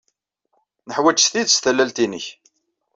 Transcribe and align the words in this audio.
Neḥwaj 0.87 1.17
s 1.21 1.27
tidet 1.31 1.61
tallalt-nnek. 1.63 2.25